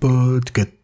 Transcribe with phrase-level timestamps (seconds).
[0.00, 0.79] Podcast.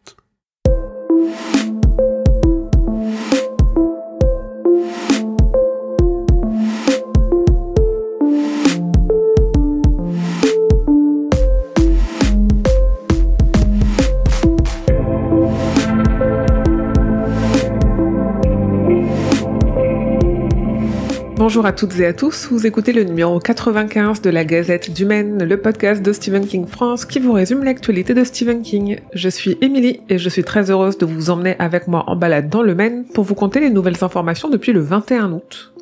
[21.39, 25.05] Bonjour à toutes et à tous, vous écoutez le numéro 95 de la Gazette du
[25.05, 29.01] Maine, le podcast de Stephen King France qui vous résume l'actualité de Stephen King.
[29.13, 32.49] Je suis Émilie et je suis très heureuse de vous emmener avec moi en balade
[32.49, 35.75] dans le Maine pour vous conter les nouvelles informations depuis le 21 août.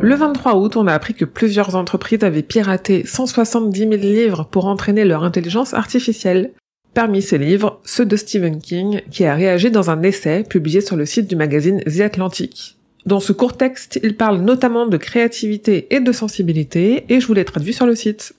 [0.00, 4.64] Le 23 août, on a appris que plusieurs entreprises avaient piraté 170 000 livres pour
[4.64, 6.52] entraîner leur intelligence artificielle.
[6.94, 10.94] Parmi ces livres, ceux de Stephen King, qui a réagi dans un essai publié sur
[10.94, 12.76] le site du magazine The Atlantic.
[13.04, 17.34] Dans ce court texte, il parle notamment de créativité et de sensibilité, et je vous
[17.34, 18.34] l'ai traduit sur le site.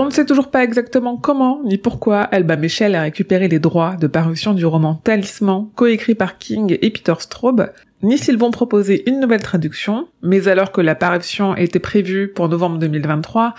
[0.00, 3.96] On ne sait toujours pas exactement comment ni pourquoi Alba Michel a récupéré les droits
[3.96, 9.08] de parution du roman Talisman, coécrit par King et Peter Straub, ni s'ils vont proposer
[9.10, 13.54] une nouvelle traduction, mais alors que la parution était prévue pour novembre 2023,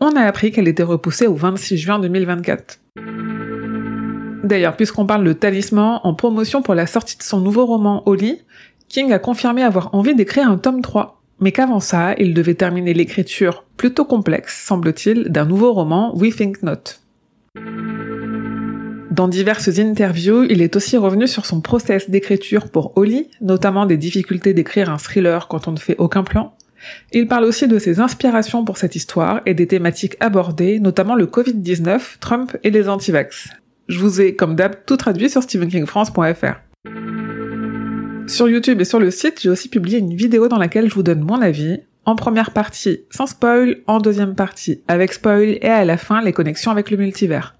[0.00, 2.80] on a appris qu'elle était repoussée au 26 juin 2024.
[4.44, 8.42] D'ailleurs, puisqu'on parle de talisman, en promotion pour la sortie de son nouveau roman Holly,
[8.88, 12.94] King a confirmé avoir envie d'écrire un tome 3, mais qu'avant ça, il devait terminer
[12.94, 17.00] l'écriture plutôt complexe, semble-t-il, d'un nouveau roman We Think Not.
[19.10, 23.96] Dans diverses interviews, il est aussi revenu sur son process d'écriture pour Holly, notamment des
[23.96, 26.54] difficultés d'écrire un thriller quand on ne fait aucun plan,
[27.12, 31.26] il parle aussi de ses inspirations pour cette histoire et des thématiques abordées, notamment le
[31.26, 33.48] Covid-19, Trump et les antivax.
[33.88, 36.60] Je vous ai, comme d'hab, tout traduit sur stephenkingfrance.fr.
[38.26, 41.02] Sur YouTube et sur le site, j'ai aussi publié une vidéo dans laquelle je vous
[41.02, 45.84] donne mon avis, en première partie sans spoil, en deuxième partie avec spoil et à
[45.84, 47.54] la fin les connexions avec le multivers.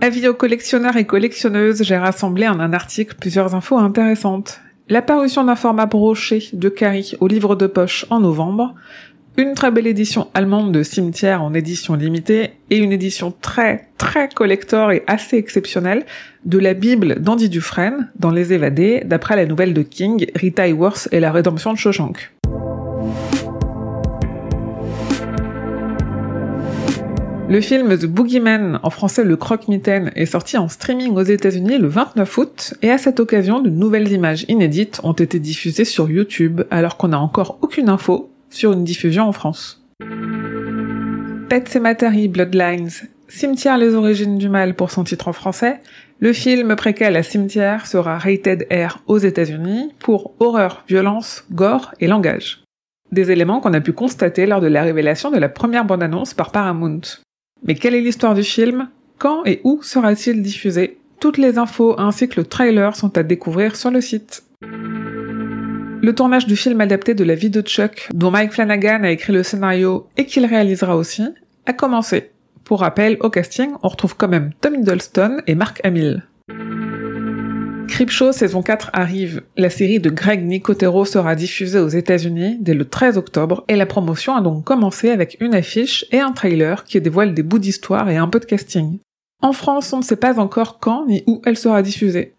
[0.00, 4.60] Avis aux collectionneurs et collectionneuses, j'ai rassemblé en un article plusieurs infos intéressantes.
[4.92, 8.74] La parution d'un format broché de Carrie au livre de poche en novembre,
[9.38, 14.28] une très belle édition allemande de Cimetière en édition limitée et une édition très très
[14.28, 16.04] collector et assez exceptionnelle
[16.44, 21.08] de la Bible d'Andy Dufresne dans Les Évadés d'après la nouvelle de King, Rita Hayworth
[21.10, 22.30] et la rédemption de Shawshank.
[27.48, 31.88] Le film The Boogeyman, en français Le Croque-Mitaine, est sorti en streaming aux États-Unis le
[31.88, 36.62] 29 août, et à cette occasion, de nouvelles images inédites ont été diffusées sur YouTube,
[36.70, 39.82] alors qu'on n'a encore aucune info sur une diffusion en France.
[41.48, 42.90] Pet Cemetery Bloodlines,
[43.34, 45.80] Cimetière les origines du mal pour son titre en français,
[46.20, 52.08] le film préquel à Cimetière sera rated R aux États-Unis pour horreur, violence, gore et
[52.08, 52.62] langage.
[53.10, 56.52] Des éléments qu'on a pu constater lors de la révélation de la première bande-annonce par
[56.52, 57.00] Paramount.
[57.64, 58.88] Mais quelle est l'histoire du film?
[59.18, 60.98] Quand et où sera-t-il diffusé?
[61.20, 64.42] Toutes les infos ainsi que le trailer sont à découvrir sur le site.
[64.60, 69.32] Le tournage du film adapté de la vie de Chuck, dont Mike Flanagan a écrit
[69.32, 71.22] le scénario et qu'il réalisera aussi,
[71.66, 72.30] a commencé.
[72.64, 76.24] Pour rappel, au casting, on retrouve quand même Tom Hiddleston et Mark Hamill.
[77.92, 79.42] Creepshow saison 4 arrive.
[79.58, 83.84] La série de Greg Nicotero sera diffusée aux États-Unis dès le 13 octobre et la
[83.84, 88.08] promotion a donc commencé avec une affiche et un trailer qui dévoile des bouts d'histoire
[88.08, 88.98] et un peu de casting.
[89.42, 92.32] En France, on ne sait pas encore quand ni où elle sera diffusée.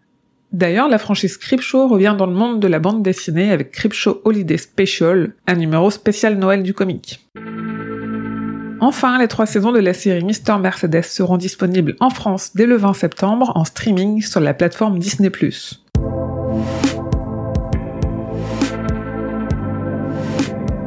[0.50, 4.58] D'ailleurs, la franchise Creepshow revient dans le monde de la bande dessinée avec Creepshow Holiday
[4.58, 7.24] Special, un numéro spécial Noël du comique.
[8.80, 12.76] Enfin, les trois saisons de la série Mister Mercedes seront disponibles en France dès le
[12.76, 15.30] 20 septembre en streaming sur la plateforme Disney+.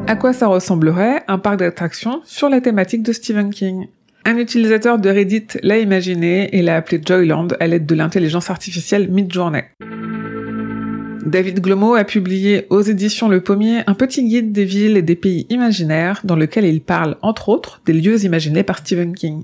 [0.09, 3.87] À quoi ça ressemblerait un parc d'attractions sur la thématique de Stephen King?
[4.25, 9.09] Un utilisateur de Reddit l'a imaginé et l'a appelé Joyland à l'aide de l'intelligence artificielle
[9.09, 9.65] Midjourney.
[11.27, 15.17] David Glomo a publié aux éditions Le Pommier un petit guide des villes et des
[15.17, 19.43] pays imaginaires dans lequel il parle, entre autres, des lieux imaginés par Stephen King.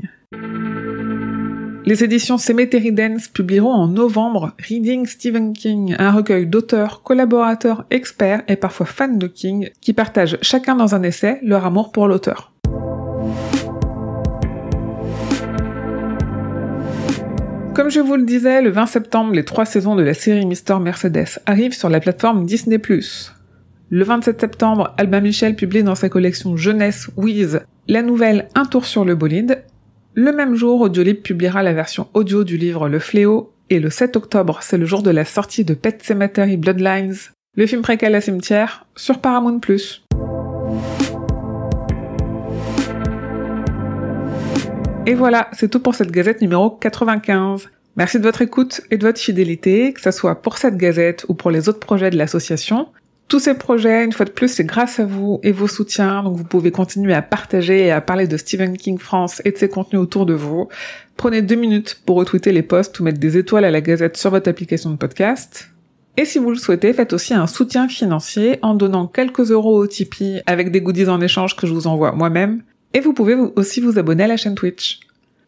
[1.86, 8.44] Les éditions Cemetery Dance publieront en novembre Reading Stephen King, un recueil d'auteurs, collaborateurs, experts
[8.48, 12.54] et parfois fans de King qui partagent chacun dans un essai leur amour pour l'auteur.
[17.76, 20.78] Comme je vous le disais, le 20 septembre, les trois saisons de la série Mister
[20.80, 22.80] Mercedes arrivent sur la plateforme Disney+.
[23.90, 28.86] Le 27 septembre, Alba Michel publie dans sa collection Jeunesse Wiz la nouvelle Un tour
[28.86, 29.64] sur le bolide.
[30.14, 34.18] Le même jour, Audiolib publiera la version audio du livre Le Fléau, et le 7
[34.18, 37.16] octobre, c'est le jour de la sortie de Pet Cemetery Bloodlines,
[37.58, 39.60] le film préquel à cimetière sur Paramount+.
[45.06, 47.70] Et voilà, c'est tout pour cette gazette numéro 95.
[47.98, 51.34] Merci de votre écoute et de votre fidélité, que ce soit pour cette gazette ou
[51.34, 52.88] pour les autres projets de l'association.
[53.28, 56.38] Tous ces projets, une fois de plus, c'est grâce à vous et vos soutiens, donc
[56.38, 59.68] vous pouvez continuer à partager et à parler de Stephen King France et de ses
[59.68, 60.70] contenus autour de vous.
[61.18, 64.30] Prenez deux minutes pour retweeter les posts ou mettre des étoiles à la gazette sur
[64.30, 65.70] votre application de podcast.
[66.16, 69.88] Et si vous le souhaitez, faites aussi un soutien financier en donnant quelques euros au
[69.88, 72.62] Tipeee avec des goodies en échange que je vous envoie moi-même.
[72.94, 75.00] Et vous pouvez aussi vous abonner à la chaîne Twitch.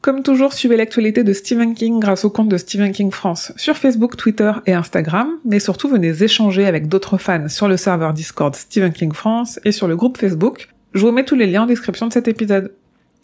[0.02, 3.76] Comme toujours, suivez l'actualité de Stephen King grâce au compte de Stephen King France sur
[3.76, 8.56] Facebook, Twitter et Instagram, mais surtout venez échanger avec d'autres fans sur le serveur Discord
[8.56, 10.70] Stephen King France et sur le groupe Facebook.
[10.94, 12.72] Je vous mets tous les liens en description de cet épisode.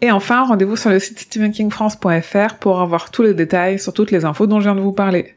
[0.01, 4.25] Et enfin, rendez-vous sur le site stephenkingfrance.fr pour avoir tous les détails sur toutes les
[4.25, 5.35] infos dont je viens de vous parler.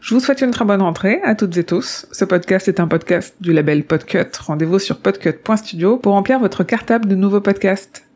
[0.00, 2.06] Je vous souhaite une très bonne rentrée à toutes et tous.
[2.10, 4.30] Ce podcast est un podcast du label Podcut.
[4.40, 8.06] Rendez-vous sur podcut.studio pour remplir votre cartable de nouveaux podcasts.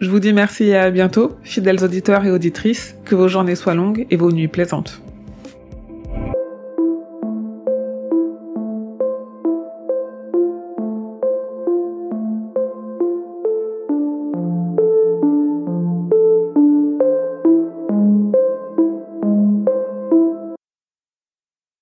[0.00, 3.74] Je vous dis merci et à bientôt, fidèles auditeurs et auditrices, que vos journées soient
[3.74, 5.03] longues et vos nuits plaisantes.